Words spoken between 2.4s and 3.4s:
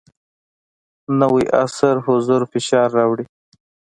فشار راوړی.